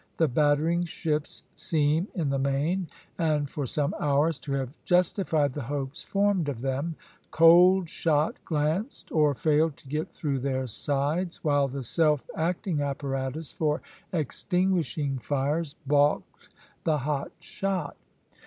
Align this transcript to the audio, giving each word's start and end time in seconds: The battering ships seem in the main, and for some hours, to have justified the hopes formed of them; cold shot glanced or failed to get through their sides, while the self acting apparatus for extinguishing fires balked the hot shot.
The 0.17 0.27
battering 0.27 0.85
ships 0.85 1.43
seem 1.53 2.07
in 2.15 2.31
the 2.31 2.39
main, 2.39 2.87
and 3.19 3.47
for 3.47 3.67
some 3.67 3.93
hours, 3.99 4.39
to 4.39 4.53
have 4.53 4.75
justified 4.83 5.53
the 5.53 5.61
hopes 5.61 6.01
formed 6.01 6.49
of 6.49 6.61
them; 6.61 6.95
cold 7.29 7.87
shot 7.87 8.43
glanced 8.43 9.11
or 9.11 9.35
failed 9.35 9.77
to 9.77 9.87
get 9.87 10.09
through 10.09 10.39
their 10.39 10.65
sides, 10.65 11.43
while 11.43 11.67
the 11.67 11.83
self 11.83 12.27
acting 12.35 12.81
apparatus 12.81 13.53
for 13.53 13.83
extinguishing 14.11 15.19
fires 15.19 15.75
balked 15.85 16.49
the 16.83 16.97
hot 16.97 17.31
shot. 17.39 17.95